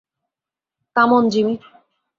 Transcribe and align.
Come 0.95 1.09
on, 1.13 1.23
Jimmy. 1.31 1.55